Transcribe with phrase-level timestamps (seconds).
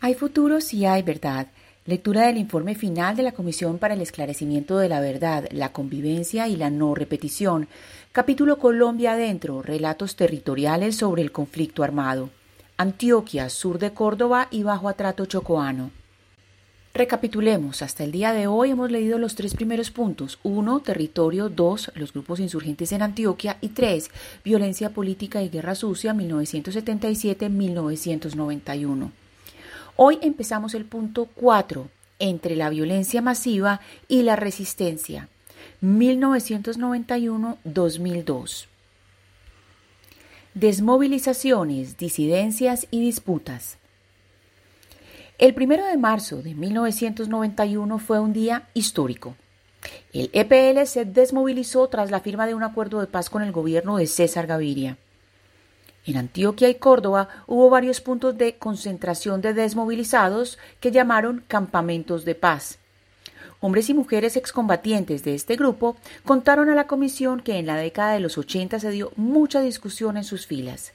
[0.00, 1.48] Hay futuro si hay verdad.
[1.84, 6.46] Lectura del informe final de la Comisión para el Esclarecimiento de la Verdad, la Convivencia
[6.46, 7.66] y la No Repetición.
[8.12, 9.60] Capítulo Colombia Adentro.
[9.60, 12.30] Relatos territoriales sobre el conflicto armado.
[12.76, 15.90] Antioquia, sur de Córdoba y bajo atrato chocoano.
[16.94, 20.38] Recapitulemos, hasta el día de hoy hemos leído los tres primeros puntos.
[20.44, 21.48] Uno, Territorio.
[21.48, 23.58] Dos, Los grupos insurgentes en Antioquia.
[23.60, 24.12] Y tres,
[24.44, 29.10] Violencia política y guerra sucia 1977-1991.
[30.00, 31.88] Hoy empezamos el punto 4,
[32.20, 35.28] entre la violencia masiva y la resistencia,
[35.82, 38.66] 1991-2002.
[40.54, 43.78] Desmovilizaciones, disidencias y disputas.
[45.36, 49.34] El primero de marzo de 1991 fue un día histórico.
[50.12, 53.96] El EPL se desmovilizó tras la firma de un acuerdo de paz con el gobierno
[53.96, 54.96] de César Gaviria.
[56.08, 62.34] En Antioquia y Córdoba hubo varios puntos de concentración de desmovilizados que llamaron campamentos de
[62.34, 62.78] paz.
[63.60, 68.14] Hombres y mujeres excombatientes de este grupo contaron a la comisión que en la década
[68.14, 70.92] de los 80 se dio mucha discusión en sus filas.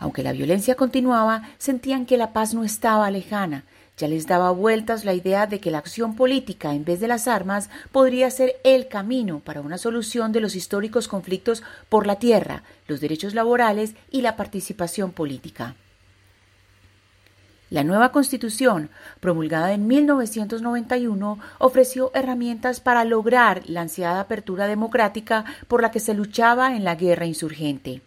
[0.00, 3.62] Aunque la violencia continuaba, sentían que la paz no estaba lejana,
[3.96, 7.28] ya les daba vueltas la idea de que la acción política en vez de las
[7.28, 12.62] armas podría ser el camino para una solución de los históricos conflictos por la tierra,
[12.88, 15.76] los derechos laborales y la participación política.
[17.72, 25.80] La nueva Constitución, promulgada en 1991, ofreció herramientas para lograr la ansiada apertura democrática por
[25.80, 28.02] la que se luchaba en la guerra insurgente.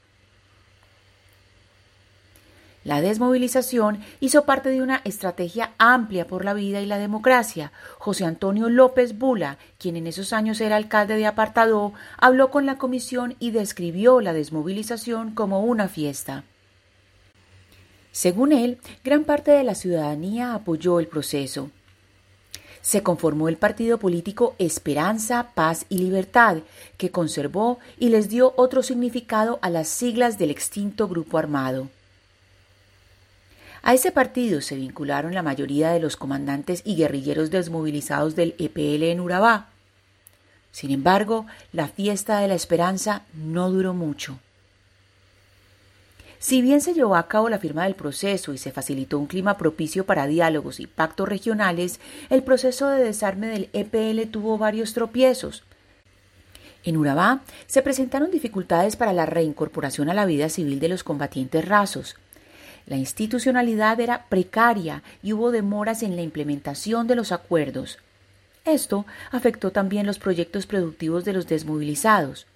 [2.85, 7.71] La desmovilización hizo parte de una estrategia amplia por la vida y la democracia.
[7.97, 12.77] José Antonio López Bula, quien en esos años era alcalde de Apartadó, habló con la
[12.77, 16.43] comisión y describió la desmovilización como una fiesta.
[18.11, 21.71] Según él, gran parte de la ciudadanía apoyó el proceso.
[22.83, 26.57] Se conformó el partido político Esperanza, Paz y Libertad,
[26.97, 31.89] que conservó y les dio otro significado a las siglas del extinto grupo armado.
[33.87, 39.03] A ese partido se vincularon la mayoría de los comandantes y guerrilleros desmovilizados del EPL
[39.03, 39.69] en Urabá.
[40.71, 44.39] Sin embargo, la fiesta de la esperanza no duró mucho.
[46.39, 49.55] Si bien se llevó a cabo la firma del proceso y se facilitó un clima
[49.55, 51.99] propicio para diálogos y pactos regionales,
[52.31, 55.63] el proceso de desarme del EPL tuvo varios tropiezos.
[56.83, 61.67] En Urabá se presentaron dificultades para la reincorporación a la vida civil de los combatientes
[61.67, 62.15] rasos.
[62.87, 67.97] La institucionalidad era precaria y hubo demoras en la implementación de los acuerdos.
[68.63, 72.47] Esto afectó también los proyectos productivos de los desmovilizados.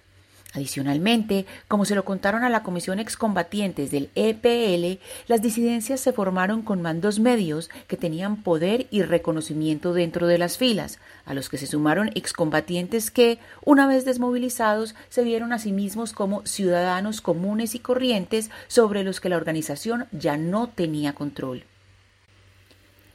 [0.52, 6.62] Adicionalmente, como se lo contaron a la Comisión Excombatientes del EPL, las disidencias se formaron
[6.62, 11.58] con mandos medios que tenían poder y reconocimiento dentro de las filas, a los que
[11.58, 17.76] se sumaron excombatientes que, una vez desmovilizados, se vieron a sí mismos como ciudadanos comunes
[17.76, 21.64] y corrientes sobre los que la organización ya no tenía control.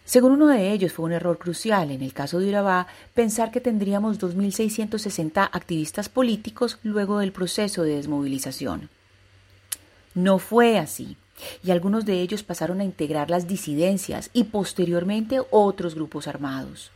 [0.05, 2.85] Según uno de ellos, fue un error crucial en el caso de Urabá
[3.15, 8.89] pensar que tendríamos 2.660 activistas políticos luego del proceso de desmovilización.
[10.13, 11.17] No fue así,
[11.63, 16.91] y algunos de ellos pasaron a integrar las disidencias y posteriormente otros grupos armados.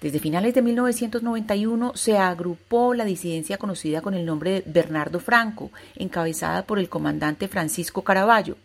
[0.00, 5.70] Desde finales de 1991 se agrupó la disidencia conocida con el nombre de Bernardo Franco,
[5.94, 8.56] encabezada por el comandante Francisco Caraballo,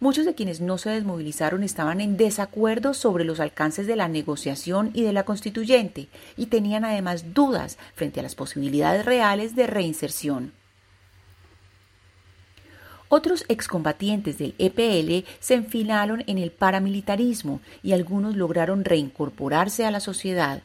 [0.00, 4.90] Muchos de quienes no se desmovilizaron estaban en desacuerdo sobre los alcances de la negociación
[4.94, 10.52] y de la constituyente y tenían además dudas frente a las posibilidades reales de reinserción.
[13.08, 20.00] Otros excombatientes del EPL se enfilaron en el paramilitarismo y algunos lograron reincorporarse a la
[20.00, 20.62] sociedad,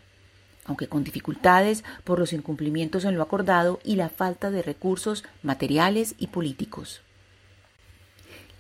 [0.66, 6.16] aunque con dificultades por los incumplimientos en lo acordado y la falta de recursos materiales
[6.18, 7.02] y políticos.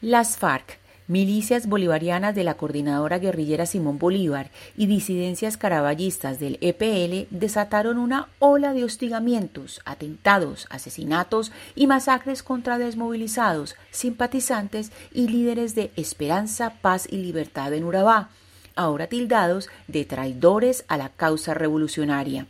[0.02, 7.28] Las FARC, milicias bolivarianas de la coordinadora guerrillera Simón Bolívar y disidencias caraballistas del EPL
[7.38, 15.92] desataron una ola de hostigamientos, atentados, asesinatos y masacres contra desmovilizados, simpatizantes y líderes de
[15.98, 18.30] Esperanza, Paz y Libertad en Urabá,
[18.78, 22.48] ahora tildados de traidores a la causa revolucionaria.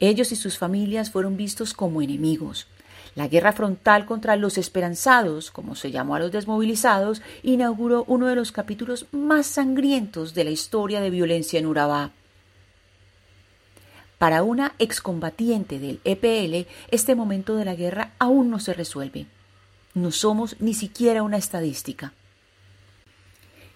[0.00, 2.66] Ellos y sus familias fueron vistos como enemigos,
[3.14, 8.36] la guerra frontal contra los esperanzados, como se llamó a los desmovilizados, inauguró uno de
[8.36, 12.10] los capítulos más sangrientos de la historia de violencia en Urabá.
[14.18, 19.26] Para una excombatiente del EPL, este momento de la guerra aún no se resuelve.
[19.94, 22.12] No somos ni siquiera una estadística.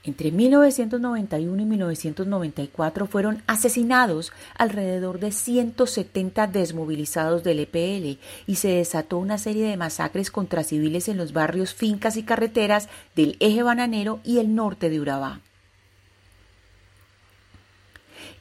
[0.06, 9.18] Entre 1991 y 1994 fueron asesinados alrededor de 170 desmovilizados del EPL y se desató
[9.18, 14.20] una serie de masacres contra civiles en los barrios, fincas y carreteras del eje bananero
[14.22, 15.40] y el norte de Urabá.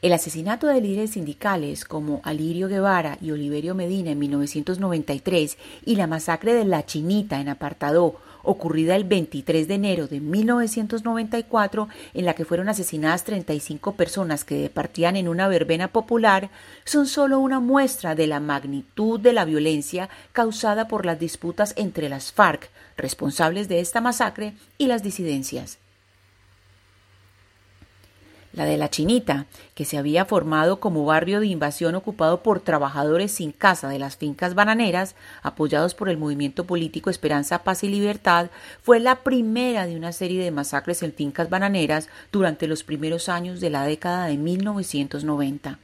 [0.04, 6.06] El asesinato de líderes sindicales como Alirio Guevara y Oliverio Medina en 1993 y la
[6.06, 12.34] masacre de La Chinita en Apartadó ocurrida el 23 de enero de 1994, en la
[12.34, 16.50] que fueron asesinadas 35 personas que departían en una verbena popular,
[16.84, 22.10] son solo una muestra de la magnitud de la violencia causada por las disputas entre
[22.10, 25.78] las FARC, responsables de esta masacre, y las disidencias
[28.56, 33.34] la de la Chinita, que se había formado como barrio de invasión ocupado por trabajadores
[33.34, 38.50] sin casa de las fincas bananeras, apoyados por el movimiento político Esperanza, Paz y Libertad,
[38.82, 43.60] fue la primera de una serie de masacres en fincas bananeras durante los primeros años
[43.60, 45.80] de la década de 1990.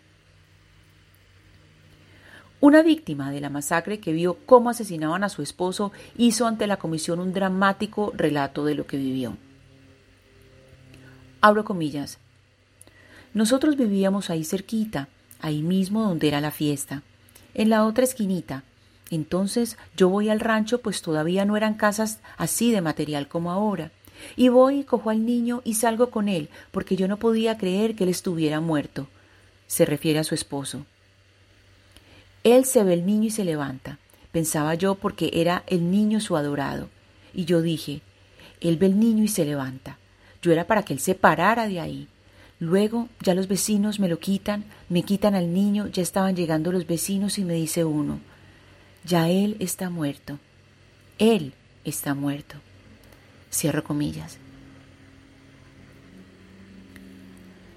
[2.62, 6.78] Una víctima de la masacre que vio cómo asesinaban a su esposo hizo ante la
[6.78, 9.36] comisión un dramático relato de lo que vivió.
[11.42, 12.20] Abro comillas.
[13.34, 15.08] Nosotros vivíamos ahí cerquita,
[15.40, 17.04] ahí mismo donde era la fiesta,
[17.54, 18.64] en la otra esquinita.
[19.10, 23.92] Entonces yo voy al rancho, pues todavía no eran casas así de material como ahora.
[24.36, 27.96] Y voy y cojo al niño y salgo con él, porque yo no podía creer
[27.96, 29.08] que él estuviera muerto.
[29.68, 30.86] Se refiere a su esposo.
[32.44, 34.00] Él se ve el niño y se levanta.
[34.32, 36.90] Pensaba yo porque era el niño su adorado.
[37.34, 38.02] Y yo dije,
[38.62, 39.98] él ve el niño y se levanta.
[40.42, 42.08] Yo era para que él se parara de ahí.
[42.62, 46.86] Luego ya los vecinos me lo quitan, me quitan al niño, ya estaban llegando los
[46.86, 48.20] vecinos y me dice uno,
[49.04, 50.38] ya él está muerto,
[51.18, 51.56] él
[51.86, 52.58] está muerto.
[53.52, 54.38] Cierro comillas.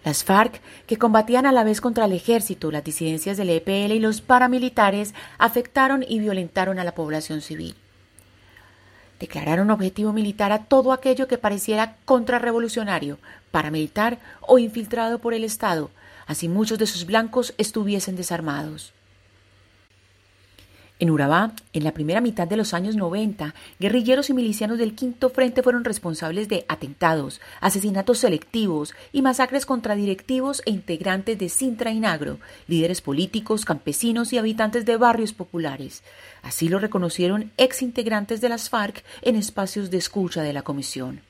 [0.04, 4.00] Las FARC, que combatían a la vez contra el ejército, las disidencias del EPL y
[4.00, 7.75] los paramilitares, afectaron y violentaron a la población civil
[9.25, 13.19] declararon objetivo militar a todo aquello que pareciera contrarrevolucionario,
[13.50, 15.91] paramilitar o infiltrado por el Estado,
[16.26, 18.94] así muchos de sus blancos estuviesen desarmados.
[21.00, 25.29] En Urabá, en la primera mitad de los años 90, guerrilleros y milicianos del Quinto
[25.29, 31.91] Frente fueron responsables de atentados, asesinatos selectivos y masacres contra directivos e integrantes de Sintra
[31.91, 32.38] y Nagro,
[32.69, 36.05] líderes políticos, campesinos y habitantes de barrios populares.
[36.43, 41.23] Así lo reconocieron ex integrantes de las FARC en espacios de escucha de la comisión.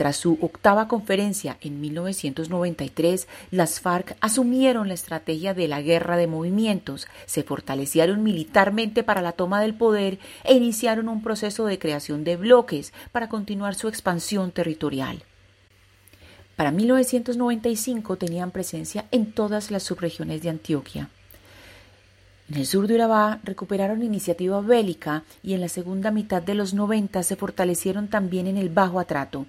[0.00, 6.26] Tras su octava conferencia en 1993, las FARC asumieron la estrategia de la guerra de
[6.26, 12.24] movimientos, se fortalecieron militarmente para la toma del poder e iniciaron un proceso de creación
[12.24, 15.22] de bloques para continuar su expansión territorial.
[16.56, 21.10] Para 1995 tenían presencia en todas las subregiones de Antioquia.
[22.48, 26.72] En el sur de Urabá recuperaron iniciativa bélica y en la segunda mitad de los
[26.72, 29.44] 90 se fortalecieron también en el Bajo Atrato.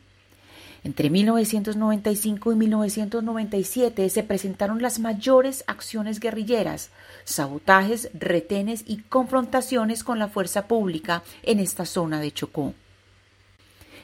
[0.83, 6.89] Entre 1995 y 1997 se presentaron las mayores acciones guerrilleras,
[7.23, 12.73] sabotajes, retenes y confrontaciones con la fuerza pública en esta zona de Chocó.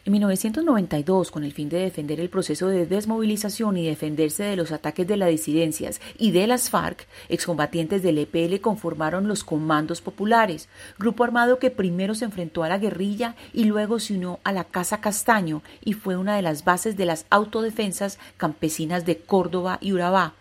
[0.07, 4.71] En 1992, con el fin de defender el proceso de desmovilización y defenderse de los
[4.71, 10.69] ataques de las disidencias y de las FARC, excombatientes del EPL conformaron los Comandos Populares,
[10.97, 14.64] grupo armado que primero se enfrentó a la guerrilla y luego se unió a la
[14.64, 19.92] Casa Castaño y fue una de las bases de las autodefensas campesinas de Córdoba y
[19.92, 20.35] Urabá,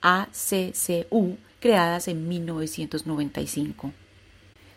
[0.00, 3.92] ACCU, creadas en 1995.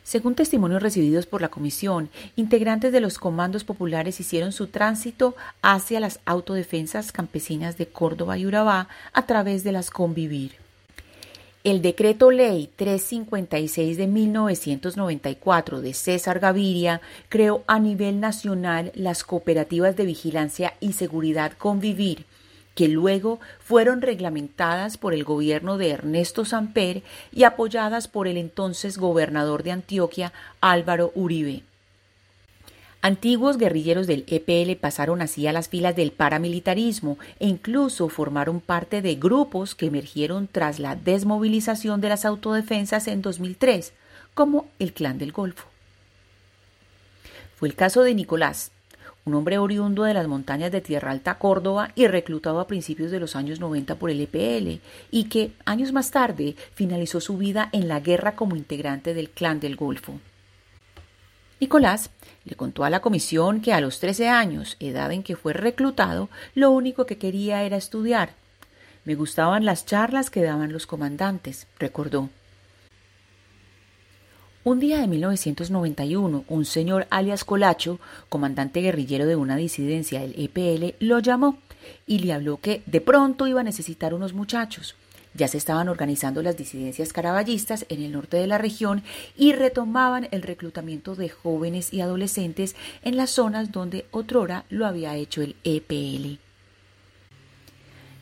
[0.07, 5.99] Según testimonios recibidos por la comisión, integrantes de los comandos populares hicieron su tránsito hacia
[5.99, 10.53] las autodefensas campesinas de Córdoba y Urabá a través de las convivir.
[11.65, 19.97] El decreto ley 356 de 1994 de César Gaviria creó a nivel nacional las cooperativas
[19.97, 22.25] de vigilancia y seguridad convivir,
[22.77, 27.01] que luego fueron reglamentadas por el gobierno de Ernesto Samper
[27.33, 30.31] y apoyadas por el entonces gobernador de Antioquia,
[30.61, 31.63] Álvaro Uribe.
[33.01, 39.01] Antiguos guerrilleros del EPL pasaron así a las filas del paramilitarismo e incluso formaron parte
[39.01, 43.91] de grupos que emergieron tras la desmovilización de las autodefensas en 2003,
[44.35, 45.67] como el Clan del Golfo.
[47.55, 48.69] Fue el caso de Nicolás,
[49.27, 53.19] un hombre oriundo de las montañas de Tierra Alta, Córdoba, y reclutado a principios de
[53.19, 54.79] los años 90 por el EPL,
[55.11, 59.59] y que años más tarde finalizó su vida en la guerra como integrante del Clan
[59.59, 60.19] del Golfo.
[61.59, 62.09] Nicolás
[62.45, 66.29] le contó a la comisión que a los 13 años, edad en que fue reclutado,
[66.55, 68.29] lo único que quería era estudiar.
[69.03, 72.29] Me gustaban las charlas que daban los comandantes, recordó.
[74.67, 80.93] Un día de 1991, un señor alias Colacho, comandante guerrillero de una disidencia del EPL,
[80.99, 81.57] lo llamó
[82.05, 84.95] y le habló que de pronto iba a necesitar unos muchachos.
[85.33, 89.03] Ya se estaban organizando las disidencias caraballistas en el norte de la región
[89.37, 95.15] y retomaban el reclutamiento de jóvenes y adolescentes en las zonas donde otrora lo había
[95.15, 96.41] hecho el EPL.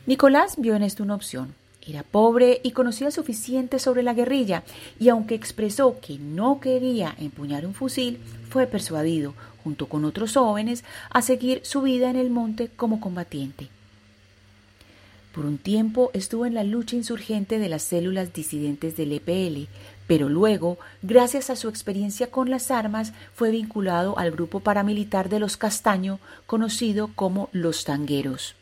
[0.06, 1.56] Nicolás vio en esto una opción.
[1.88, 4.64] Era pobre y conocía suficiente sobre la guerrilla,
[4.98, 8.18] y aunque expresó que no quería empuñar un fusil,
[8.50, 13.68] fue persuadido, junto con otros jóvenes, a seguir su vida en el monte como combatiente.
[15.32, 19.68] Por un tiempo estuvo en la lucha insurgente de las células disidentes del EPL,
[20.08, 25.38] pero luego, gracias a su experiencia con las armas, fue vinculado al grupo paramilitar de
[25.38, 28.56] los Castaño, conocido como los Tangueros.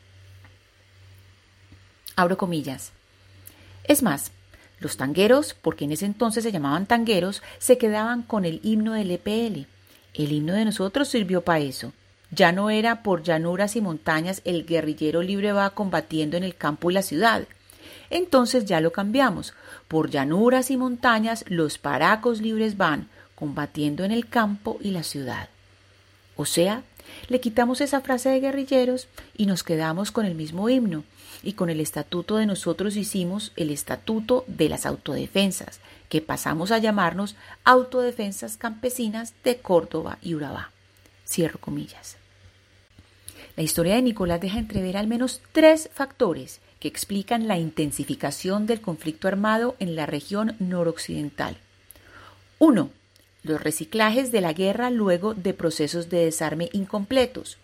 [2.17, 2.93] Abro comillas.
[3.85, 4.33] Es más,
[4.81, 9.11] los tangueros, porque en ese entonces se llamaban tangueros, se quedaban con el himno del
[9.11, 9.67] EPL.
[10.15, 11.93] El himno de nosotros sirvió para eso.
[12.31, 16.91] Ya no era por llanuras y montañas el guerrillero libre va combatiendo en el campo
[16.91, 17.47] y la ciudad.
[18.11, 19.55] Entonces ya lo cambiamos.
[19.89, 25.49] Por llanuras y montañas los paracos libres van combatiendo en el campo y la ciudad.
[26.37, 26.83] O sea,
[27.29, 31.05] le quitamos esa frase de guerrilleros y nos quedamos con el mismo himno,
[31.45, 36.79] y con el estatuto de nosotros hicimos el estatuto de las autodefensas, que pasamos a
[36.79, 40.71] llamarnos Autodefensas Campesinas de Córdoba y Urabá.
[41.27, 42.17] Cierro comillas.
[43.57, 48.81] La historia de Nicolás deja entrever al menos tres factores que explican la intensificación del
[48.81, 51.57] conflicto armado en la región noroccidental.
[52.59, 52.91] 1.
[53.45, 57.59] Los reciclajes de la guerra luego de procesos de desarme incompletos.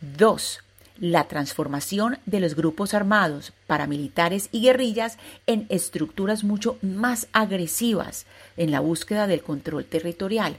[0.00, 0.60] 2
[0.98, 8.26] la transformación de los grupos armados, paramilitares y guerrillas en estructuras mucho más agresivas
[8.56, 10.56] en la búsqueda del control territorial.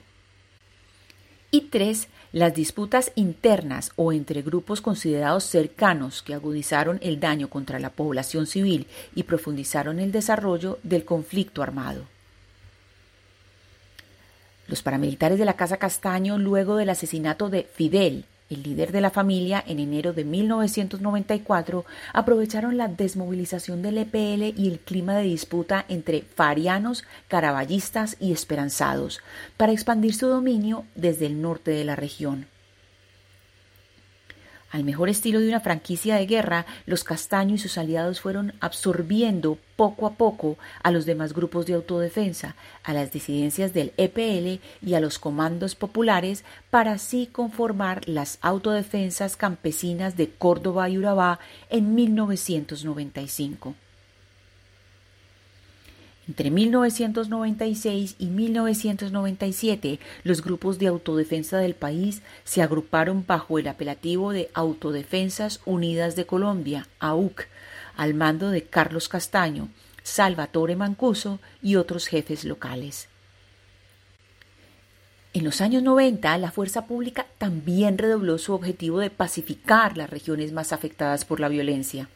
[1.49, 7.79] Y tres, las disputas internas o entre grupos considerados cercanos que agudizaron el daño contra
[7.79, 12.03] la población civil y profundizaron el desarrollo del conflicto armado.
[14.67, 19.09] Los paramilitares de la Casa Castaño, luego del asesinato de Fidel, el líder de la
[19.09, 25.85] familia, en enero de 1994, aprovecharon la desmovilización del EPL y el clima de disputa
[25.89, 29.21] entre farianos, caraballistas y esperanzados
[29.57, 32.47] para expandir su dominio desde el norte de la región.
[34.69, 39.57] Al mejor estilo de una franquicia de guerra, los Castaño y sus aliados fueron absorbiendo
[39.77, 44.93] poco a poco a los demás grupos de autodefensa, a las disidencias del EPL y
[44.95, 51.95] a los comandos populares para así conformar las autodefensas campesinas de Córdoba y Urabá en
[51.95, 53.73] 1995.
[56.27, 64.33] Entre 1996 y 1997, los grupos de autodefensa del país se agruparon bajo el apelativo
[64.33, 67.47] de Autodefensas Unidas de Colombia, AUC,
[67.95, 69.69] al mando de Carlos Castaño,
[70.03, 73.07] Salvatore Mancuso y otros jefes locales.
[75.33, 80.51] En los años 90, la fuerza pública también redobló su objetivo de pacificar las regiones
[80.51, 82.09] más afectadas por la violencia.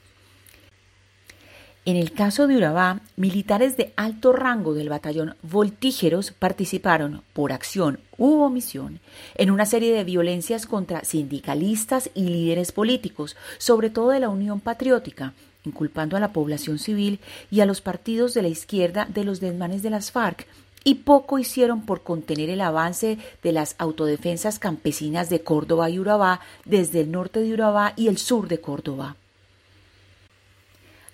[1.84, 8.00] En el caso de Urabá, militares de alto rango del batallón Voltígeros participaron, por acción
[8.20, 9.00] u omisión,
[9.34, 14.60] en una serie de violencias contra sindicalistas y líderes políticos, sobre todo de la Unión
[14.60, 15.34] Patriótica,
[15.66, 17.20] inculpando a la población civil
[17.50, 20.46] y a los partidos de la izquierda de los desmanes de las FARC,
[20.84, 26.42] y poco hicieron por contener el avance de las autodefensas campesinas de Córdoba y Urabá
[26.64, 29.16] desde el norte de Urabá y el sur de Córdoba.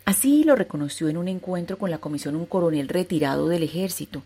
[0.07, 4.23] Así lo reconoció en un encuentro con la comisión un coronel retirado del ejército.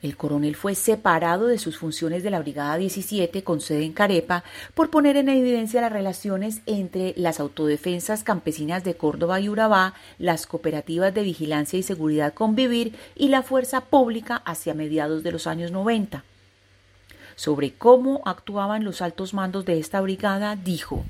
[0.00, 4.44] El coronel fue separado de sus funciones de la Brigada 17 con sede en Carepa
[4.72, 10.46] por poner en evidencia las relaciones entre las autodefensas campesinas de Córdoba y Urabá, las
[10.46, 15.70] cooperativas de vigilancia y seguridad Convivir y la fuerza pública hacia mediados de los años
[15.70, 16.24] 90.
[17.36, 21.04] Sobre cómo actuaban los altos mandos de esta brigada, dijo,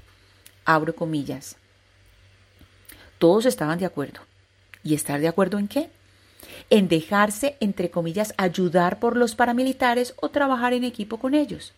[0.64, 1.59] abro comillas,
[3.20, 4.20] todos estaban de acuerdo.
[4.82, 5.90] ¿Y estar de acuerdo en qué?
[6.70, 11.74] En dejarse, entre comillas, ayudar por los paramilitares o trabajar en equipo con ellos.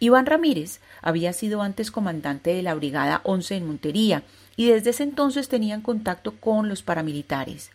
[0.00, 4.24] Iván Ramírez había sido antes comandante de la Brigada 11 en Montería
[4.56, 7.70] y desde ese entonces tenían contacto con los paramilitares.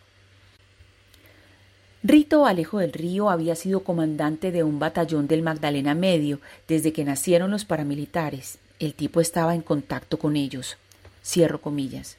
[2.02, 6.38] Rito Alejo del Río había sido comandante de un batallón del Magdalena Medio
[6.68, 8.58] desde que nacieron los paramilitares.
[8.78, 10.76] El tipo estaba en contacto con ellos.
[11.24, 12.18] Cierro comillas.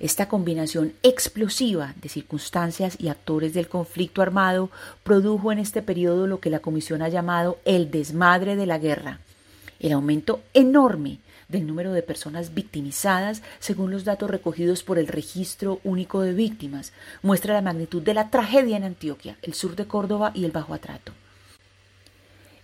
[0.00, 4.70] Esta combinación explosiva de circunstancias y actores del conflicto armado
[5.02, 9.20] produjo en este periodo lo que la Comisión ha llamado el desmadre de la guerra,
[9.78, 11.18] el aumento enorme
[11.50, 16.94] del número de personas victimizadas según los datos recogidos por el Registro Único de Víctimas,
[17.22, 20.72] muestra la magnitud de la tragedia en Antioquia, el sur de Córdoba y el Bajo
[20.72, 21.12] Atrato.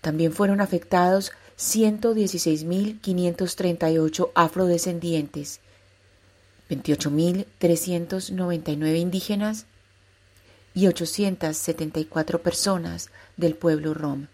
[0.00, 5.60] También fueron afectados 116.538 afrodescendientes,
[6.70, 9.66] 28.399 indígenas
[10.72, 14.28] y 874 personas del pueblo rom.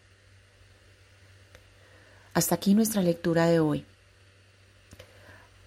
[2.35, 3.87] Hasta aquí nuestra lectura de hoy.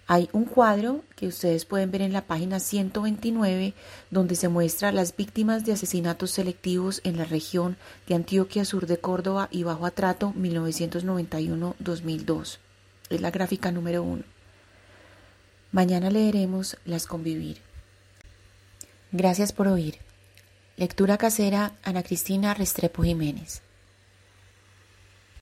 [0.06, 3.72] Hay un cuadro que ustedes pueden ver en la página 129
[4.10, 7.76] donde se muestra las víctimas de asesinatos selectivos en la región
[8.08, 12.58] de Antioquia Sur de Córdoba y Bajo Atrato 1991-2002.
[13.08, 14.39] Es la gráfica número 1.
[15.72, 17.58] Mañana leeremos Las Convivir.
[19.12, 19.98] Gracias por oír.
[20.76, 23.62] Lectura casera Ana Cristina Restrepo Jiménez.